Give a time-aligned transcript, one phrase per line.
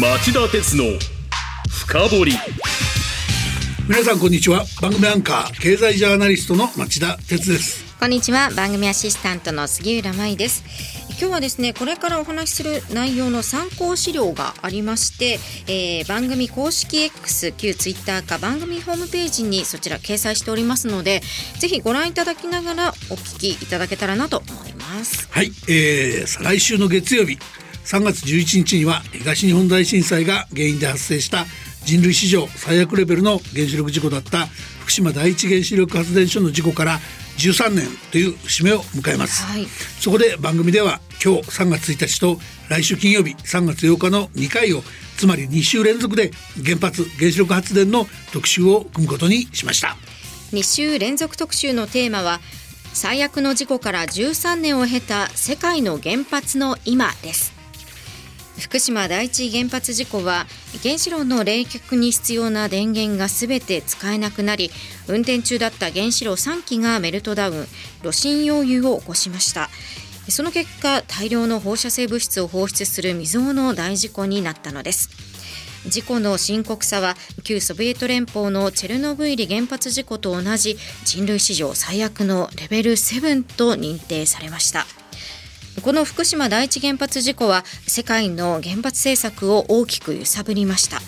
[0.00, 0.84] 町田鉄の
[1.70, 2.32] 深掘り。
[3.88, 4.64] 皆さんこんにちは。
[4.82, 7.94] 番組アンカー経済ジャーナリストの町田鉄です。
[8.00, 8.50] こんにちは。
[8.50, 10.64] 番組アシスタントの杉浦舞です。
[11.10, 15.38] 今日はですねこれからお話しする内容の参考資料がありまして、
[15.68, 21.20] えー、番組公式 X 旧ツイッターか番組ホームページにそちら掲載しておりますので
[21.60, 25.28] ぜひご覧いただきながらお聞きいただけたらなと思います。
[25.30, 27.38] はい、えー、再来週の月曜日
[27.84, 31.44] 3月11日には東日本大震災が原因で発生した
[31.84, 34.46] 人類史上最悪レベルの原子力事故だった
[34.80, 36.98] 福島第一原子力発電所の事故から
[37.38, 39.66] 13年という節目を迎えます、はい、
[40.00, 44.82] そこで番組では今日3月1日と来週金曜日3月8日の2回を
[45.16, 46.30] つまり2週連続で
[46.64, 49.96] 原発原子力発電の特集を組むことにしました。
[50.52, 52.40] 2週連続特集のテーマは
[52.92, 57.53] 最悪の事故から13年を経た世界の原発の今です
[58.58, 60.46] 福島第一原発事故は
[60.82, 64.70] 原子炉の冷却に必要な電源がすべて使えなくなり
[65.08, 67.66] 運転中だった原子炉3基がメルトダウン
[68.02, 69.68] 炉心溶融を起こしました。
[70.28, 75.10] その結果大量の放射性物質を放出する未曾有の大事故になったのです。
[75.86, 84.86] 事故の深刻さは旧ソビエト連邦のチェルノブイリ原発事故と同じ人類史上最悪のレベル7と認定されました。
[85.82, 91.00] この福島第一原発事故は世界の原発政策を大きく揺さぶりました。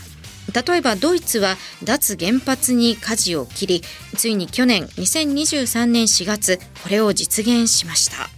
[0.52, 3.82] 例えばドイツは脱原発に舵を切り
[4.16, 8.28] ついに去年2023年4月これを実現しました。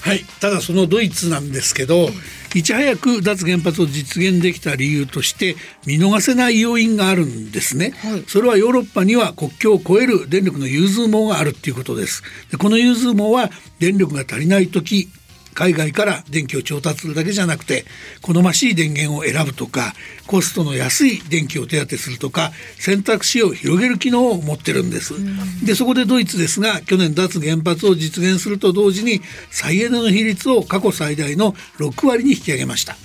[0.00, 2.08] はいただそのドイツなんですけど、
[2.54, 5.56] いち早く脱原発を実現できた理由として
[5.86, 12.22] 見逃せない要因があるんですね、はい、それはヨーロッパには国境を越える電力の融通網があるっていうことです。
[12.50, 13.50] でこの融通網は
[13.80, 15.08] 電力が足りない時
[15.58, 17.84] 海外から電気を調達するだけじゃなくて
[18.22, 19.92] 好ましい電源を選ぶとか
[20.28, 25.14] コストの安い電気を手当てするとか選択肢を広げる機能を持ってるんです。
[25.66, 32.96] でそこでドイツですが去年脱原発を実現すると同時に再エネの比率を過去最大の6割に引き上げました。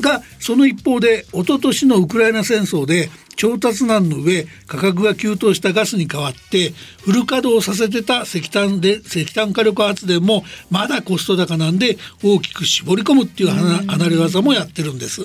[0.00, 6.72] がその一方で一昨年のウクライナ戦争で調達難の上価格が急騰したガスに代わって
[7.02, 15.22] フル稼働させてた石炭で石炭火力発電もまだコスト高なんで大きく絞り込むっていう離れ技もやってるんです、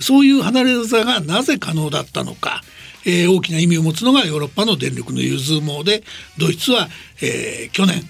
[0.00, 2.62] そういう離れ技がなぜ可能だったのか
[3.08, 6.02] えー、大きな意味を持つのがヨーロッパの電力の融通網で
[6.38, 6.88] ドイツは、
[7.22, 8.02] えー、去年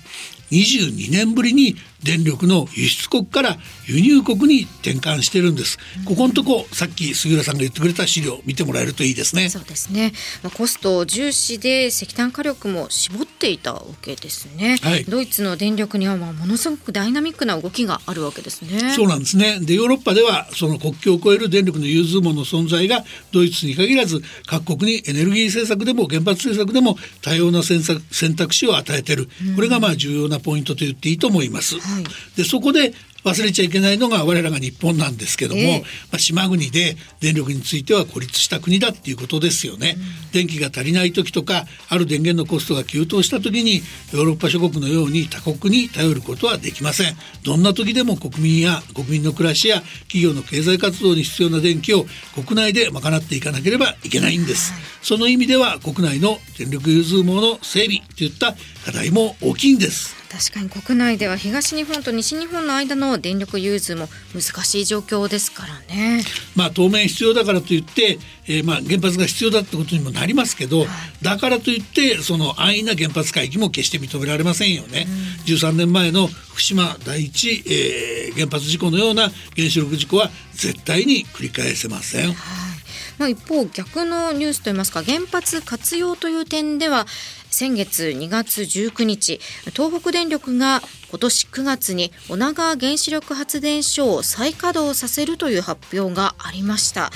[0.51, 9.49] 22年ぶりに電力の輸出国から輸入国に転換してるんです、ここのとこさっき杉浦さんが言ってくれた資料見てもらえるといいですね。
[9.51, 10.13] そうですね、
[10.43, 18.93] まあ、コスト重視で石炭火力も絞っていたわけですね、はい、ドイツの電力にはまあものすごくダイナミックな動きがあるわけですね。
[18.95, 19.59] そうなんですね。
[19.61, 27.83] でヨーロッパではその国境を越える電力の融通網の存在がドイツに限らず各国にエネルギー政策でも原発政策でも多様な選
[28.37, 31.96] 択肢を与えてる、これがまあ重要なポイントと言っていいと思います、はい、
[32.37, 32.93] でそこで
[33.27, 47.17] 忘れちゃいけないのが我らが日本なんですけども、えー、まあ、島国で電力については孤立した国だっていうことですよね、うん、電気が足りない時とかある電源のコストが急騰した時にヨーロッパ諸国のように他国に頼ることはできません。
[47.45, 66.23] どんな時でも国民や国民の暮らしや企業の経済活動に必要な電気を国内で賄っていかなければいけないんです、はい、その意味では国内の電力融通網の整備といった課題も大きいんです確かに国内では東日本と西日本の間の電力融通も難しい状況ですからね。
[66.55, 70.89] まあ当面必要だからといって、えー、まあ原発が必要だってことにもなりますけど、はい、
[71.23, 75.07] だからといってその安易な原発回帰も決して認められませんよね。
[75.47, 82.27] うん、13年前の福島第一、えー、原発事故のような原子力事故は絶対に繰り返せません。
[82.29, 82.77] はい
[83.19, 87.07] まあ、一方逆のニュースといいますか原発活用という点では
[87.57, 89.41] 先月2月19日
[89.75, 97.11] 東北電力が今年9月に女川原子力発電所を再稼働させるという発表がありました。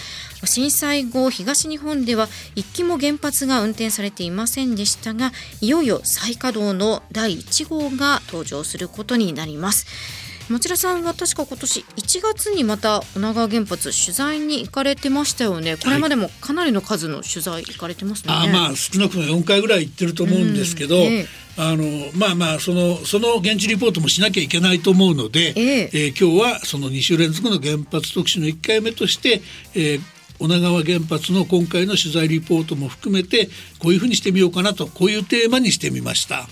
[0.47, 2.27] 震災後東日本では
[2.57, 10.30] 1基も原発が運転されていませんでしたがいよいよ再稼働の第1号が登場することになります。
[10.51, 15.77] 町田さんは確か今年1月にまた女川原発取材に行かれてましたよね。
[15.77, 21.27] これまでもかなりの数の取材行かれてますね、はい、あまあ少なくとも4回ぐらい行ってると思うんですけど、うんえ。
[21.57, 21.85] あの
[22.17, 26.07] まあまあそのその現地リポートもしなきゃいけないと思うので、ええ。
[26.09, 29.43] ー、今日はその2週連続の原発特集の1回目として、
[29.77, 30.01] えー、
[30.41, 33.49] 女川原発の今回の取材リポートも含めて
[33.79, 36.49] こういうふうにしてみようかなとこういうテーマにしてみました。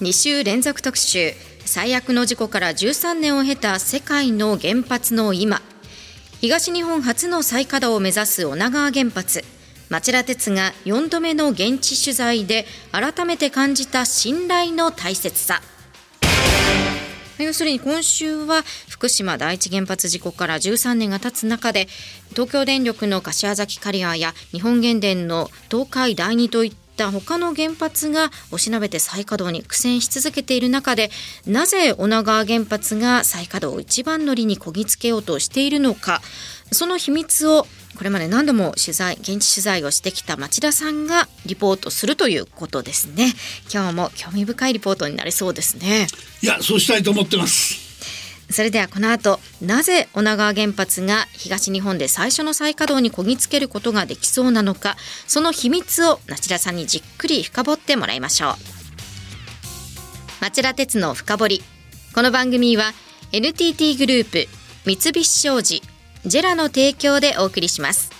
[0.00, 1.32] 2週連続特集
[1.72, 5.62] 最悪の事故から13年を経た世界の原発の今
[6.40, 9.44] 東日本初の再稼働を目指す女川原発
[9.88, 15.62] 町田鉄が4度目の現地取材で改めて感じた信頼の大切さ。
[17.38, 21.86] 要するに今週は福島第一原発事故から13年が経つ中で
[22.30, 31.10] 東京電力の柏崎刈谷や日本原電の東海第二といった他の原発がおしなべて再稼働に苦戦し続けている中で
[31.46, 36.20] なぜ女川原発が再稼働を一番乗りにこぎつけようとしているのか。
[36.72, 37.66] その秘密を
[37.96, 43.32] これまで何度も取材現地取材をしてきた町田さんがリポートするということですね。
[43.72, 46.06] 今日も興味深いリポートになりそうですね。
[46.42, 47.89] いやそうしたいと思ってます。
[48.50, 58.54] それではこの後なぜ女川原発が東日本で最初の再稼働にこぎつけることができそうなのかその秘密を町田さんにじっくり深掘ってもらいましょう。
[60.40, 61.62] 町田鉄の深掘り。
[62.14, 62.92] この番組は
[63.32, 64.48] NTT グループ
[64.84, 65.82] 三菱商事
[66.26, 68.10] ジェラの提供でお送りします。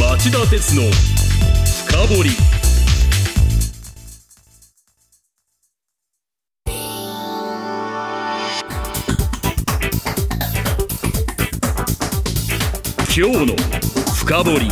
[0.00, 0.82] 町田鉄の
[1.86, 2.55] 深掘り。
[13.18, 13.56] 今日の
[14.14, 14.68] 深掘り。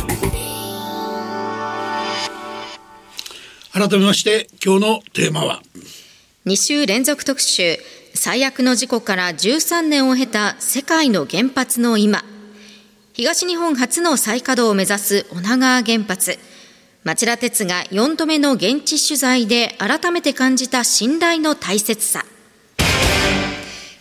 [3.73, 5.63] 改めまして今日のテーマは
[6.45, 7.79] ？2週連続特集。
[8.13, 12.23] 最悪の事故から13年を経た世界の原発の今。
[13.13, 16.37] 東日本初の再稼働を目指す女川原発。
[17.03, 22.23] 町田鉄が4度目の現地取材で改めて感じた信頼の大切さ。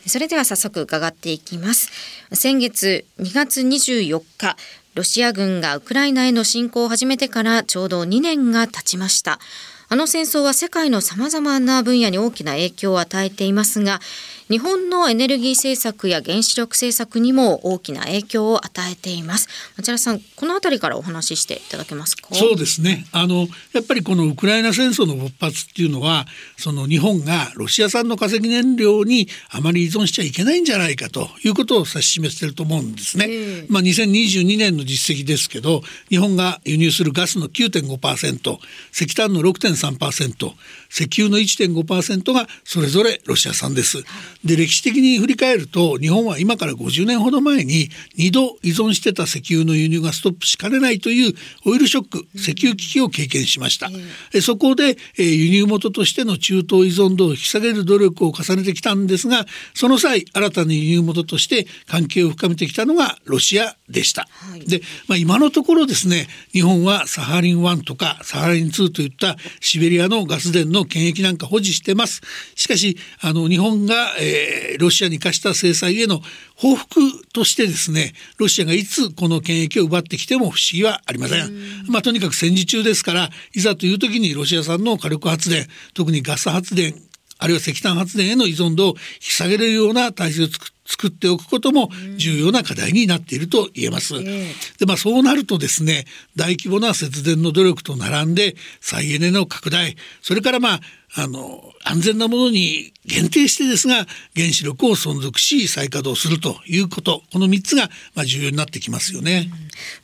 [0.06, 1.90] それでは早速伺っていきます。
[2.32, 4.56] 先月2月24日
[4.94, 9.40] ロシア軍がウクライナへの侵攻を始めてからちょうど2年が経ちました。
[9.88, 14.00] あの戦争は世界のさまざまな分野に大きな影響を与えていますが
[14.50, 19.48] 日本のエネルギー政策や原子力政策にも大きな影響を与えています。
[19.76, 22.34] 町田さんこの辺りからお話ししていただけますか？
[22.34, 23.06] そうですね。
[23.12, 26.26] あのやっぱりこのウクライナ戦争の勃発っていうのは
[26.58, 35.80] その日本がロシア産の化石燃料にあまり依存しちゃいけないんじゃないかということを指し示していると思うんですね、えー、まあ2022年の実績ですけど
[36.10, 38.58] 日本が輸入するガスの9.5%
[38.92, 40.52] 石炭の6.3%
[40.94, 44.04] 石油の1.5%がそれぞれロシア産です。
[44.44, 51.34] で歴史的に振り返ると日本は今から50年ほど前に2度依存してた石油の輸入がストップしかねないという
[51.66, 53.90] オイルショック石油危機を経験しました。
[54.32, 64.26] えそこで、え輸入元としての中東依存度を引き下げる努力を重ねてきたんですがその際新たに輸入元として関係を深めてきたのがロシアでした。
[64.30, 72.22] はい、で、まあ、今のところですね日本はサハリン1とかサハリン2といったシベリアのガス田の権益なんか保持してます。
[72.54, 76.20] しかしあの日本が、えー、ロシアに課した制裁への
[76.56, 77.00] 報復
[77.32, 81.52] としてですねロシアがいつこの権益を奪ってきても不思議はありません。
[81.88, 86.94] まあ、とにかく戦時中ですからいざという時にロシア産の火力発電特にガス発電
[87.38, 94.14] あるいは石炭発電への依存度を引き下げれるような体制を作作っておくことも重要な課題になっていると言えます。
[94.22, 96.04] でまあそうなるとですね
[96.36, 100.80] 大規模な節電の努力と並んで再エネの拡大それからまあ
[101.16, 109.48] あの安全なものに限定してですが原子力を存続し再稼働するということこの3つがまあ重要になってきますよね。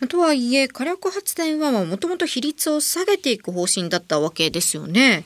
[0.01, 5.25] うん、とはいえ火力発電はもともと比率を下げていく方針だったわけですよね。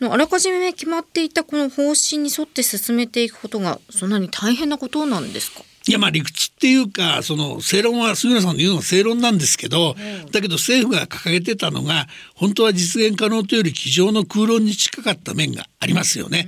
[0.00, 5.62] あらかじめ決まっていたこの方針に沿って進めていくことがそんなに大変なことなんですか？
[5.88, 16.46] いやまあ理屈っていうかその正論は杉浦さんの言うのは正論なんですけど、うん、だけど政府が掲げてたのが本当は実現可能というより机上の空論に近かった面がありますよね。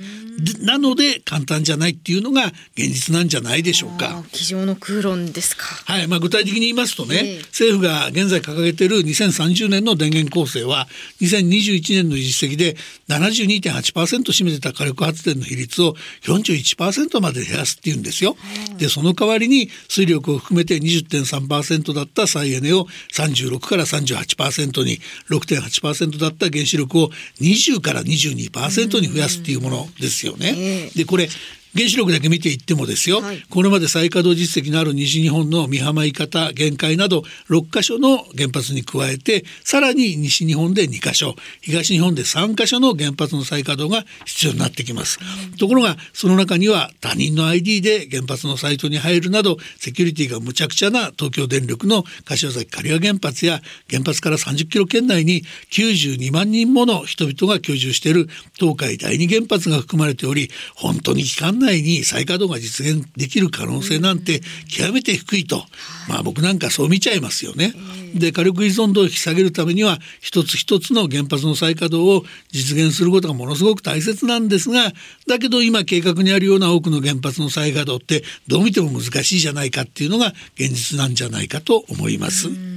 [0.61, 4.23] なので簡単じゃないっていうのが現実なんじゃないでしょうか。
[4.33, 5.65] 机上の空論ですか。
[5.85, 10.87] はい、まあ具体的に言いますとね、えー、政府が現在掲げている2030年の電源構成は
[11.21, 12.77] 2021年の実績で
[13.09, 18.37] 72.8%占めてた火力発電の比率を41%まで減らすっていうんですよ。
[18.79, 27.11] でその代わりに水力を含めて20.3%だった再エネを36から38%に6.8%だった原子力を
[27.41, 30.91] 20から22%に増やすっていうものですよね。
[30.95, 31.29] でこれ
[31.75, 45.19] 原子力だけ見ていってもですよ、はい、これまで再稼働実績のある西日本の美浜伊方限界など6カ所の原発に加えてさらに西日本で2カ所東日本で3カ所の原発の再稼働が必要になってきます、
[45.53, 65.65] うん、ところがその中には他人の ID で原発のサイトに入るなどセキュリティがむちゃくちゃな東京電力の柏崎刈羽原発や原発から30キロ圏内に92万人もの人々が居住している東海第二原発が含まれており本当に危険内に再稼働が実現できる可能性なんて極めて低いと、
[66.09, 67.73] まあ僕なんかそう見ちゃいますよね。
[68.15, 74.93] で火力依存度を引き下げるためには一つ一つの原発の再稼働を実現することがものすごく大切なんですが
[75.29, 82.70] だけど今計画にあるような多くの原発の再稼働ってどう見ても難しいじゃないかっていうのが現実なんじゃないかと思います。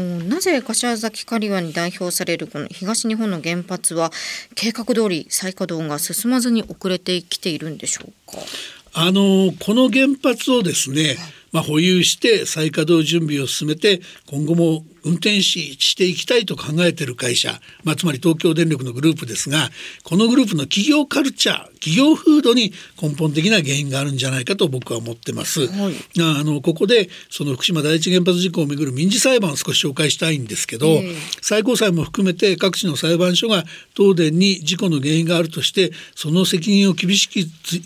[0.00, 4.10] なぜ柏崎刈羽に代表されるこの東日本の原発は
[4.54, 8.38] 計画通り再稼働が進まずに遅れてきているんでしょうか？
[8.92, 11.16] あのこの原発をですね、
[11.52, 14.00] まあ、保有して再稼働準備を進めて
[14.30, 19.70] 今後も運転ししていきたいと考えている会社、まあ、つまり東京電力のグループですが
[20.02, 25.68] このグループの企業カルチャー企業風土に根本的な原因があるんじゃないかと僕は思ってます。
[25.68, 33.62] はい、あのここでその福島第一原発事故をめぐる民事裁判を少し紹介したいんですけど、えー、最高裁も含めて各地の裁判所が
[33.96, 37.34] 東電に事故の原因があるとしてその責任を厳しく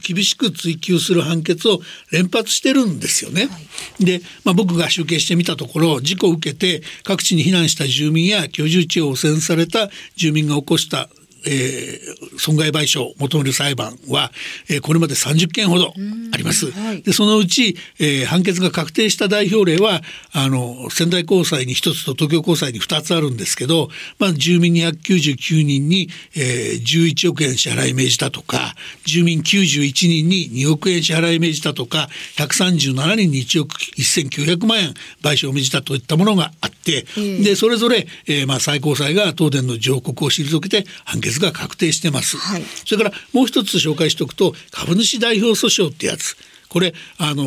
[0.02, 3.46] 厳しく追及する判決を連発してるんですよね。
[3.46, 3.58] は
[4.00, 11.08] い、で、まあ、僕が集計してみたところ事故を受けて各地に避難した住民や居住地を汚染された住民が起こした
[11.46, 14.30] えー、損害賠償を求める裁判は、
[14.68, 15.94] えー、これまで30件ほど
[16.32, 16.70] あります。
[16.70, 20.02] はい、でそのうち、えー、判決が確定した代表例は
[20.32, 23.88] あの仙台高裁に1つと東京高裁に2つあるんですけど、
[24.18, 28.74] まあ、住民299人に、えー、11億円支払い命じたとか
[29.04, 37.06] 住民91人に2億円支払い命じたとか137人に1億1900万円賠償を命じたといったものがあって、
[37.42, 46.36] でそれぞれ、えーまあ、最高裁が東電の上告を退けて判決決が確定してます、はい、それからもう一つ紹介しておくと株主代表訴訟ってやつ。
[46.68, 47.42] これあの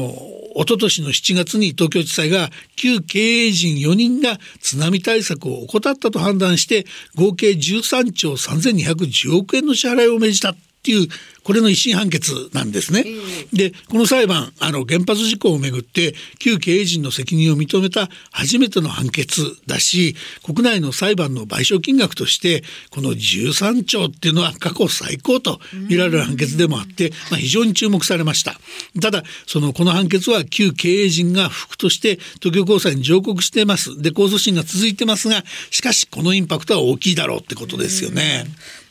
[0.56, 6.86] 一昨年の7月に東京地裁が旧経営陣4人が津波対策を怠ったと判断して
[7.16, 11.08] 合計13兆3210億円の支払いを命じたっていう
[11.44, 13.06] これの一審判決なんですね。
[13.52, 25.60] でこの裁判あの原発事故をめぐって旧経営陣の責任を認めた初めての判決だし国内の裁判の賠償金額としてこの13兆っていうのは過去最高と
[25.90, 28.60] 見られる判決でもあって、まあ、非常に注目されました。
[29.02, 38.46] ただそのこの判決は旧経営陣が不服として東京高裁に上告していますで控訴審が続いてますがしかしこのインパクトは大きいだろうってことですよね。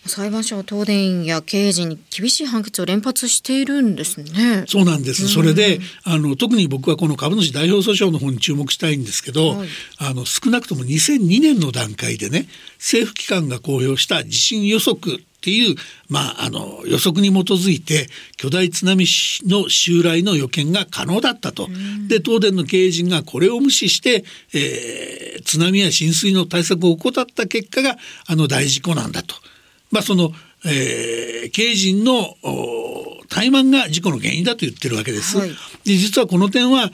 [0.06, 4.64] 裁判所は東電や経営陣に厳しい判決を連発しているんですね。
[4.66, 5.28] そうなんです。
[5.28, 9.68] それで、あの特に僕はこの株主代表訴訟の方に注目したいんですけど、はい、
[9.98, 12.46] あの少なくとも2002年の段階でね、
[12.78, 15.74] 政府機関が公表した地震予測っていう、
[16.08, 18.06] まあ、あの予測に基づいて
[18.36, 19.04] 巨大津波
[19.44, 21.66] の襲来の予見が可能だったと。
[22.06, 27.96] で東電の経営陣がこれを無視して、えー、津波や浸水の対策を怠った結果が
[28.26, 29.34] あの大事故なんだと。
[29.90, 30.32] まあ、その、
[30.64, 32.36] えー、経営陣の
[33.32, 35.38] 怠慢が事故の原因だと言ってるわけです。
[35.38, 35.56] はい、で
[35.96, 36.90] 実はこの点は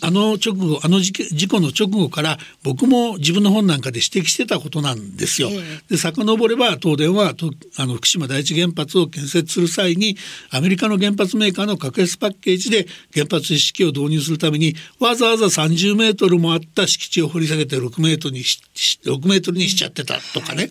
[0.00, 1.12] あの直後あの事
[1.48, 5.50] 故の直後から僕も自分の本なんかで指摘してたことなんですよ。
[5.90, 7.34] で遡れば東電は
[7.76, 10.16] あの福島第一原発を建設する際に
[10.50, 18.60] アメリカの原発メーカーの格安パッケージで原発式機を導入するためにわざわざ30メートルもあった敷地を掘り下げて6メートルにし
[19.04, 20.70] 6メートルにしちゃってたとかね、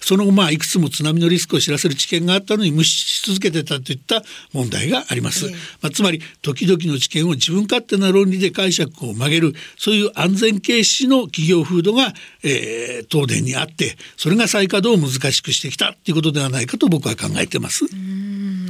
[0.00, 4.22] その後まあいくつも津波のリスクを知らせる知見があったのに無視し続けてたといった
[4.58, 5.46] 問題があります。
[5.80, 12.12] まあ、つまり時々の知見を自分勝手な論理でで解釈を曲げるそういう安全軽視の企業風土が、
[12.42, 17.86] えー、東電にあってそれが再稼働を難しくしてきたっていうことではないかと僕は考えてます。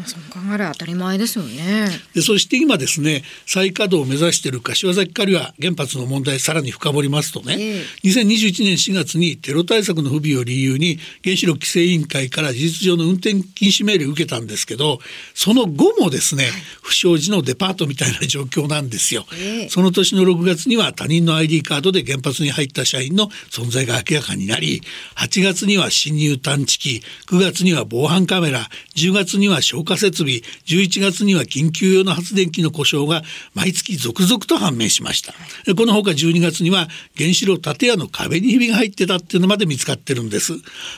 [0.07, 14.99] そう考えれば当たり前ですよねでそして今ですね再稼働を目指している柏崎刈羽原発の問題さらに深掘りますとね、えー、2021年4月にテロ対策の不備を理由に原子力規制委員会から事実上の運転禁止命令を受けたんですけど
[15.35, 19.27] その後もですね、はい、不祥事のデパートみたいな状況なんですよ。
[19.33, 24.83] えーその年の6月には他人の ID カードで原発に入った社員の存在が明らかになり
[25.17, 33.23] 8月には侵入探知機9月には防犯カメラ10月には消火設備11月には緊急用の発電機の故障が
[33.55, 35.33] 毎月続々と判明しました。
[35.75, 40.55] このほか12月には原子炉建屋の壁にひびが入ってたっていうのまで見つかってるんです。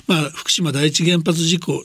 [0.07, 1.85] まあ福島第一原発事故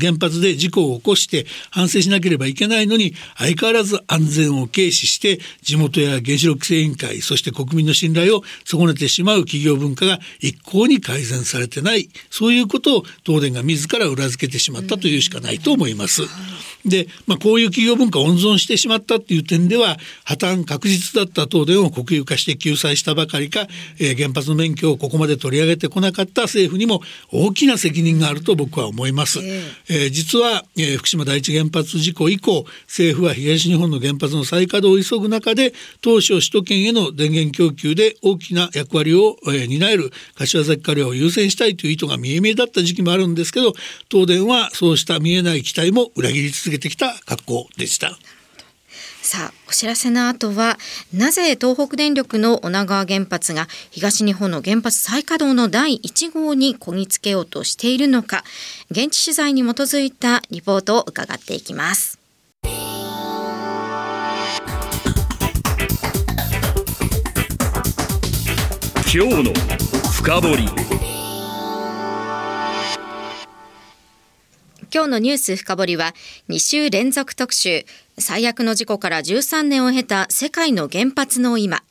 [0.00, 16.22] 原発で事故を起こして反省しなければいけないのに相変わらず安全を軽軽視して地元や原子力規制委員会そして国民の信頼を損ねてしまう企業文化が一向に改善されてないそういうことを東電が自ら裏付けてしまったというしかないと思います。
[16.84, 23.66] で、まあ、こういう企業文化を温存してしまったっていう点では破綻確実だった東電を国有化して救済したばかりか、
[23.98, 27.00] えー、原発の免許をここまで取り上げてこなかった政府にも
[27.32, 29.40] 大きな責任があると僕は思います。
[29.40, 43.72] えー、えー、実は、えー、福島第一原発事故以降政府は東日本の原発の再稼働を急ぐ中で当初首都圏への電源供給で大きな役割を、担える柏崎刈羽を優先したいという意図が見え見えだった時期もあるんですけど
[44.10, 48.18] 東電はそうした見えない期待も裏切り続けてきた格好でした。
[49.28, 50.78] さあお知らせの後は
[51.12, 58.42] なぜ東北電力の女川原発が東日本の原発再稼働の第1号にこぎつけようとしているのか
[58.90, 62.18] 現地取材に基づいたリポートを伺っていきます。
[69.14, 69.52] 今日の
[70.10, 70.88] 深掘り
[74.92, 76.14] 今日のニュース深掘りは
[76.48, 77.84] 2週連続特集
[78.20, 81.82] 最悪の事故から13年を経た世界の原発の今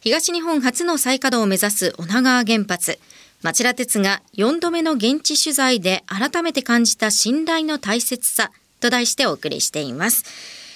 [0.00, 2.98] 東日本初の再稼働を目指す女川原発
[3.42, 10.24] 町田鉄が4度目の現地取材で改めて感じた信頼の大切さと題してお送りしています。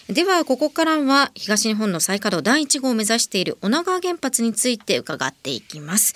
[0.08, 6.14] ではここからは東日本の再稼働第1号を目指している女川原発について伺っていきます。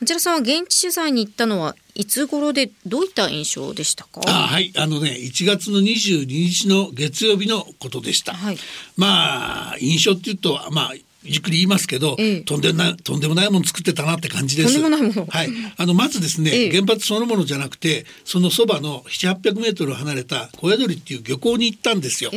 [0.00, 4.22] 町田さんは現地取材に行ったのはいつ頃でどういった印象でしたか？
[4.26, 4.72] あはい。
[4.76, 8.56] あのね1月の22日の月曜日のことでした、はい、
[8.96, 14.80] まあ印象っていうとまあじっくり言いますけど、ええ、とんでもないとんでもないもの作ってたなって感じです。
[14.80, 22.30] はい、あのまずですね、え、原発そのものじゃなくてそのそばの7、800メートル離れた小宿りっていう漁港に行ったんですよ。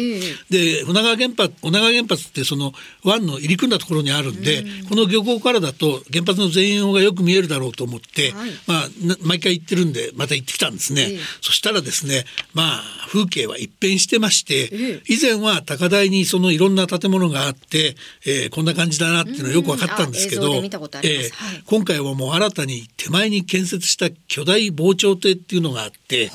[0.50, 2.74] で船川原発女川原発ってその
[3.06, 4.86] 湾の入り組んだところにあるんで、ん。
[4.90, 8.88] この漁港からだと原発の全容がよく見えるだろうと思って、はい、まあ
[9.22, 11.20] 毎回行ってるんでまた行ってきたんですね。
[11.40, 21.32] そしたらですねまあ風景は一変してまして、以前は高台にそのいろんな建物があって、えー、こんな感じだなっていうのはよく分かったんですけど、えー、
[21.66, 26.32] 今回はもう新たに手前に建設した巨大防潮堤っていうのがあって、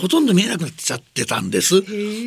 [0.00, 1.74] ほとんど見えなくなっちゃってたんです。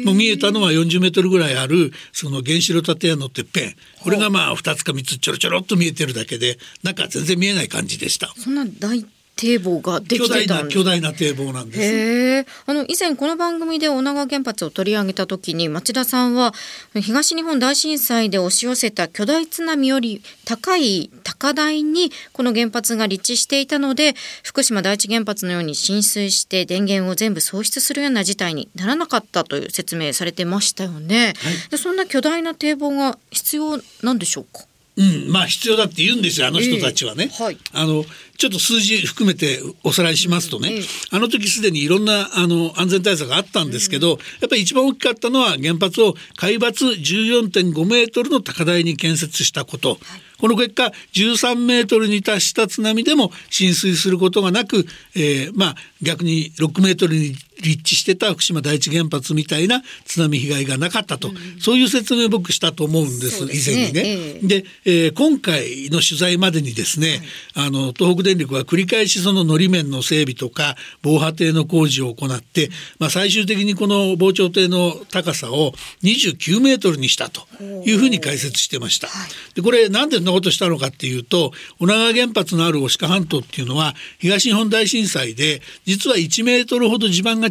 [0.06, 3.75] もう見えたのは40メートルぐらいあるその原子炉建屋のてっぺん。
[4.03, 8.34] これがまあ2つか3つちょろちょろっと見えてるだけで、なんか全然見えない感じでした。
[8.38, 12.52] そんな大堤防ができてた巨大な堤防なんです。
[12.65, 16.54] あの以前この番組で女川原発を取り上げた時に町田さんは
[16.94, 24.13] 東日本大震災で押し寄せた巨大津波より高い高台にこの原発が立地していたので
[24.44, 31.34] 福島第一原発のように浸水して電源を全部喪失するような事態にならなかったという説明されてましたよね。
[31.38, 34.65] はい、でそんな巨大な堤防が必要なんでしょうか？
[34.97, 37.30] うん、まあ必要だって言うんですよあの人たちはね。
[37.32, 38.04] えーはい、あの
[38.38, 44.15] ちょっと数字含めておさらいしますとね、あの時すでにいろんなあの安全対策があったんですけど、や
[44.47, 49.97] っぱり一番大きかったのは原発を海抜14.5メートルの高台に建設したこと。
[50.39, 64.02] この結果13メートルに達した津波でも浸水することがなく、えー、まあ逆に6メートルに立地してた福島第一原発みたいな津波被害がなかったと、うん、そういう説明を僕したと思うんです、ね、以前にね。
[64.06, 67.21] えー、で、えー、今回の取材までにですね、
[67.54, 72.69] はい、あの東北電力は繰り返しそののり面の整備とか防波堤の工事を行って、
[73.00, 77.41] まあ、最終的にこの防潮堤の高さを29メートルにしたと
[77.86, 79.08] いうふうに解説してました。
[79.56, 87.51] でこれなんでそんなことしたのかっていうと女川原発のある牡鹿半島っていうのは東日本大震災で実は1メートルほど地盤が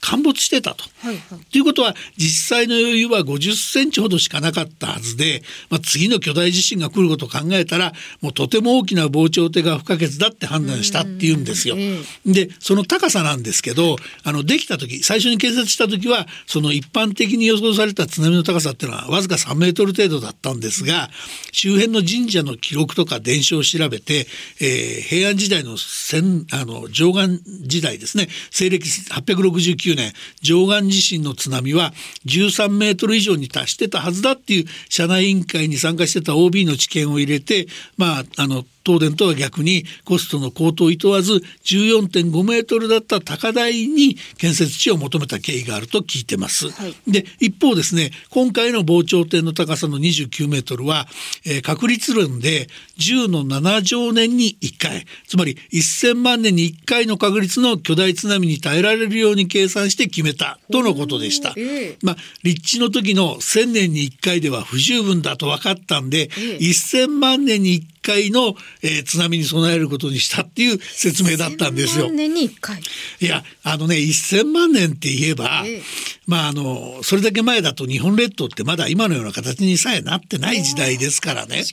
[0.00, 0.84] 陥没してたと。
[0.98, 11.76] はいはい、ということは実際の余裕は50センチほどしかなかったはずで、まあ、次の巨大地震が来ることを考えたらもうとても大きな防潮堤が不可欠だって判断したっていうんですよ。
[12.24, 21.10] でその高さなんですけどあのできた時最初に建設した時はその一般的に予想された津波の高さっていうのはわずか3メートル程度だったんですが
[21.52, 24.26] 周辺の神社の記録とか伝承を調べて、
[24.60, 31.92] えー、平安時代の戦あの上岸時代ですね西暦869年上岸地震の津波は
[32.26, 46.70] 13メートル以上に達してたはずだっていう社内委員会に参加してた OB の知見を入れてまああの東電とは逆にコストの高騰を厭わず14.5メートルだった高台に建設地を求めた経緯があると聞いてます。
[46.70, 51.08] はい、で一方ですね今回の防潮堤の高さの29メートルは、
[51.44, 52.68] えー、確率論で
[52.98, 61.54] 10の7兆年に1回つまり1000万年に1回の確率の巨大津波に耐えられるように計算して決めたとのことでした。
[61.56, 72.10] えー、まあ立地の時の1000年に1回では不十分だと分かったんで、えー、1000万年に1回の、えー、津波に備えることにしたっていう説明だったんですよ。
[72.10, 72.80] 年に1回
[73.20, 75.82] いやあのね1000万年って言えば、えー、
[76.26, 81.64] まああのそれだけ前だと日本列島ってまだ今のような形にさえなってない時代ですからね。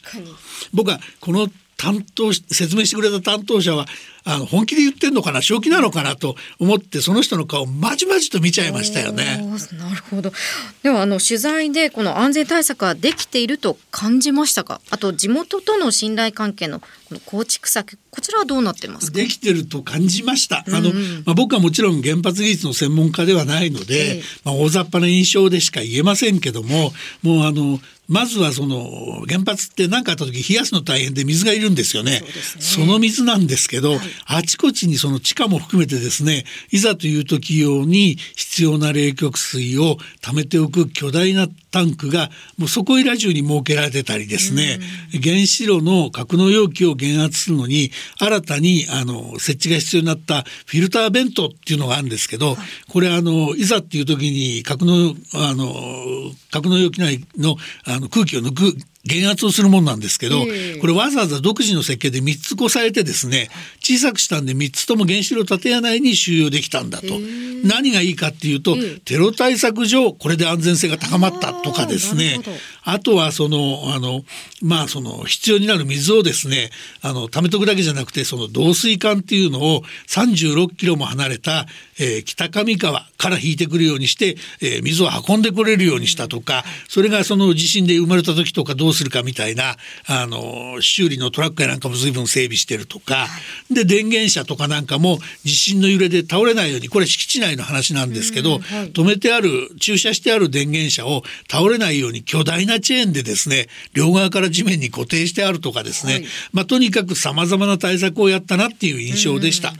[0.73, 1.49] 僕はこの
[1.83, 3.85] 担当説明してくれた担当者は
[4.23, 9.45] あの本気で言ってんのかな正気なのかなと思ってその人の顔まじまじと見ちゃいましたよね。
[9.73, 10.31] なるほど。
[10.81, 14.79] ではあの取材でこの安全対策はできていると感じましたか？
[14.91, 20.59] あと地元との信頼関係のこの構築策こちらはどうなってますできてると感じました。
[20.59, 20.93] あの、
[21.25, 26.93] まあ、僕はもちろん原発技術の専門家ではないので、ええ、まあ、大雑把な印象でしか言えませんけども
[27.23, 32.21] もうあのまずはその原発って何かあった時冷やすの大変で水がいるんですよね。
[32.59, 44.79] そ、ね、の水なんですけど、はい、あちこちにその地下も含めてですねいざという時用に必要な冷却水を貯めておく巨大なタンクがもうそこいら中に設けられてたりですね、
[45.11, 47.89] 原子炉の格納容器を減圧するのに
[48.19, 52.55] 新たにあの設置が必要になったフィルターベントっていうのがあるんですけど、
[52.89, 55.73] これあのいざっていう時に格納あの
[56.51, 60.39] 格納容器内のあの空気を抜く減圧をするもんなんですけど、
[60.79, 67.07] これわざわざ独自の設計で3つこされてですね小さくしたんで3つとも原子炉建屋内に収容できたんだと。
[67.63, 68.75] 何がいいかっていうと
[69.05, 72.39] テロ対策上これで安全性が高まったとかですね
[72.83, 74.21] あとはそのあの
[74.61, 76.69] まあその必要になる水をですね
[77.01, 81.65] あの貯めとくだけじゃなくてその導水管っていうのを36キロも離れた、
[81.99, 89.75] えー、北上川から引いてくるようにして、えー、水を運んでこれるようにしたとかそれがその地震で生まれた時とかどうするかみたいな
[90.07, 93.27] あの修理のトラックやなんかも随分整備してるとか、
[93.71, 98.59] で電源車とかなんかも地震の揺れで倒れないようにこれ敷地内の話なんですけど、はい、
[98.91, 109.69] 止めてある駐車してある電源車を倒れないように巨大なチェーンでですね両側から地面に固定してあるとかですね、はい、まあ、とにかくさまざまな対策をやったなっていう印象でした。
[109.69, 109.77] はい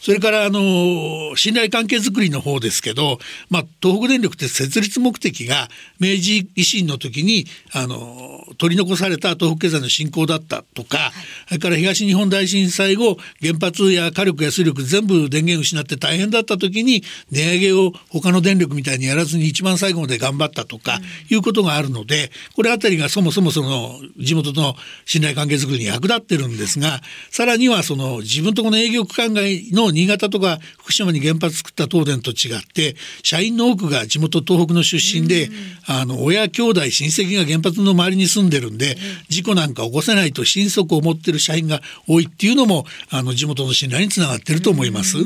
[0.00, 3.18] それからあの信頼関係づくりの方ですけど、
[3.50, 11.12] まあ、東北電力って設立目的が明治維新の時にあの取り残された東北経済の振興だったとか、はい、
[11.48, 35.50] それから東日本大震災後原発や火力や水力全部電源失って大変だった時に値上げを他の電力みたいにやらずに一番最後まで頑張ったとかいうことがあるので、これあたりがそもそもその地元の信頼関係づくりに役立ってるんですがさらにはその自分とこの営業区間外の新潟とか福島に原発作った東電と違って社員の多くが地元東北の出身で、
[35.86, 38.96] あの親兄弟親戚が原発の周りに住んでるんで、
[39.28, 45.18] 事故なんか起こせないと心底思ってる社員が多いっていうのもあの地元の信頼につながってると思います。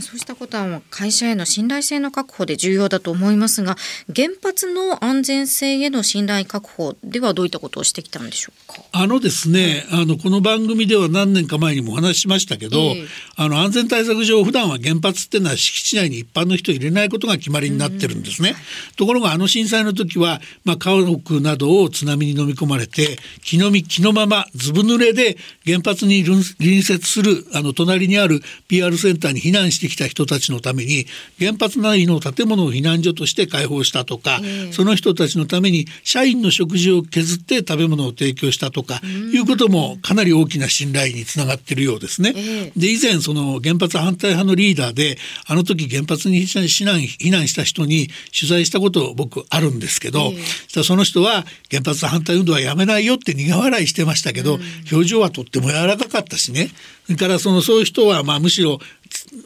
[0.00, 3.76] そうしたことは会社への信頼性の確保で重要だと思いますが
[4.14, 8.82] 原発の安全性への信頼確保ではどういったことをしてきたんでしょうか？
[8.92, 18.54] あのですね、はい、あのこの番組では何年か前にもお話ししましたけど、えー、あの安全対策策上普段は原発っていうのは敷地内に一般の人を入れないことが決まりになってるんですね。
[18.96, 25.36] ところがあの震災の時は、まあ、家屋などを津波に飲み込まれて気の身気のままずぶ濡れで
[25.66, 31.06] 原発に隣接するあの隣にある PR センターに避難してきた人たちのために
[31.38, 34.40] 原発内の建物を避難所として開放したとか、
[34.72, 39.00] その人たちのために社員の食事を削って食べ物を提供したとか、
[39.32, 42.32] いうこともかなり大きな信頼につながっているようですね。
[42.76, 54.60] で以前その原発反対派のリーダーであの時原発に避難避難した人に取材したこと僕あるんですけど、えー、その人は原発反対運動はやめないよって苦笑いしてましたけど、うん、
[54.92, 56.70] 表情はとっても柔らかかったしね。
[57.06, 58.78] それからそのそういう人はまあむしろ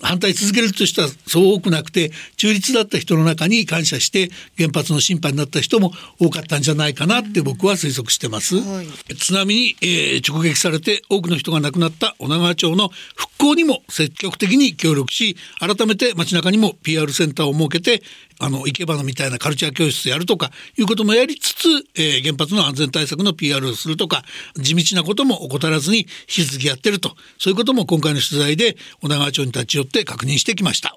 [0.03, 18.03] 反対続けるとしたらそう多くなくて中立だった人の中に感謝して原発の審判になった人も多かったんじゃないかなって僕は推測してます、はい、津波に、えー、直撃されて多くの人が亡くなった女川町の復興にも積極的に協力し改めて街中にも PR センターを設けて
[18.39, 24.23] あの、生け花みたいなカルチャー教室やるとかいうこともやりつつ、えー、原発の安全対策の PR をするとか、
[24.57, 30.97] 地道なことも怠らずに引き続きやってると、そういうことも今回の取材で女川町に立ち寄って確認してきました。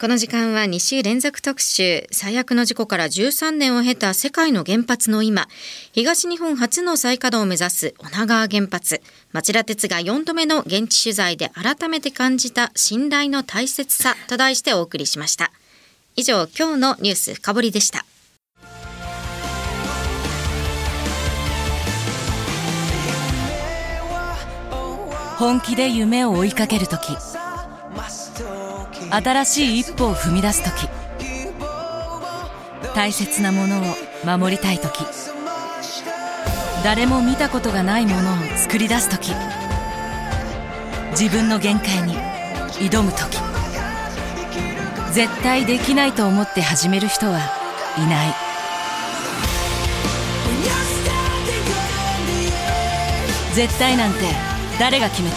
[0.00, 2.06] この時間は2週連続特集。
[2.10, 5.46] 最悪の事故から13年を経た世界の原発の今。
[5.92, 9.02] 東日本初の再稼働を目指す女川原発。
[9.32, 15.52] 町田鉄が4度目の現地取材で改めて感じた信頼の大切さと題してお送りしました。
[16.20, 18.04] 以上今日のニュース深掘りでした。
[25.38, 27.16] 本気で夢を追いかける時。
[29.10, 30.90] 新しい一歩を踏み出す時。
[32.94, 33.82] 大切なものを
[34.26, 35.06] 守りたい時。
[36.84, 39.32] 誰も見たことがないものを作り出す時。
[41.12, 42.14] 自分の限界に
[42.90, 43.49] 挑む時。
[45.12, 47.40] 絶対できないと思って始める人は
[47.98, 48.34] いない。
[53.54, 54.20] 絶対なんて
[54.78, 55.36] 誰が決めた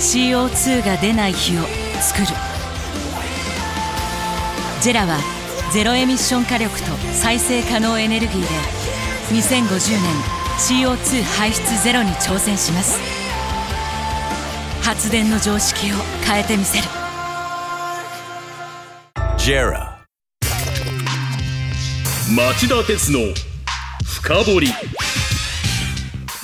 [0.00, 1.62] ？CO2 が出ない日を
[2.00, 2.26] 作る。
[4.80, 5.18] ジェラは
[5.72, 8.46] ゼロエミッション火力と再生可能エネルギーで
[9.40, 10.02] 2050年
[10.58, 13.15] CO2 排出ゼロに挑戦します。
[14.86, 16.84] 発電の常識を変えてみせる。
[19.36, 19.96] JERA.
[22.36, 23.18] 町田鉄の
[24.04, 24.68] 深掘り。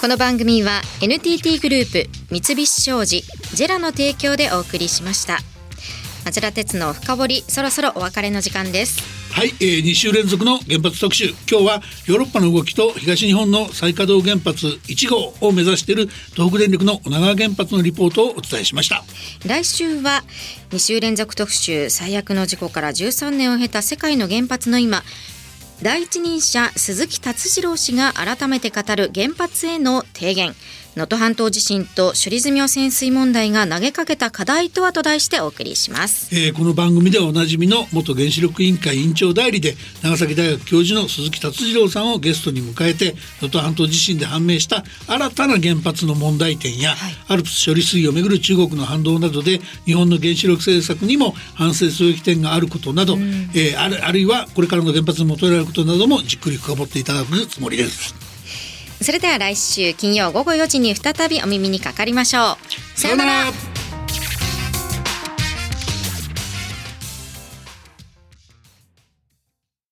[0.01, 3.23] この番組は NTT グループ三菱商事
[3.55, 5.39] ジェラの提供でお送りしました。
[6.25, 11.31] 町田鉄の深掘りそろそろお別れの時間ですはい、えー、2週連続の原発特集。
[11.51, 19.03] 今日はヨーロッパの動きと東日本の再稼働原発1号を目指している東北電力の女川原発のリポートをお伝えしました。
[19.47, 20.23] 来週は
[20.71, 25.03] 2週連続特集最悪の事故から13年を経た世界の原発の今
[25.83, 30.55] 第一人者鈴木達次郎氏が改めて語る原発への提言。
[30.95, 53.23] 能登半島地震と処理済み汚染水問題が投げかけた課題とはと題してお送りします、えー、この番組ではおなじみの元原子力委員会委員長代理で長崎大学教授の鈴木達次郎さんをゲストに迎えて能登半島地震で判明した新たな原発の問題点や、はい、アルプス処理水をめぐる中国の反動などで日本の原子力政策にも反省すべき点があることなど、うん、
[53.55, 58.22] えー、あるあるいはこれからの原発に求められることなどもじっくり深掘っていただくつもりです。
[59.03, 62.59] それでは来週金曜午後4時に再びお耳にかかりましょ
[62.97, 62.99] う。
[62.99, 63.72] さようなら。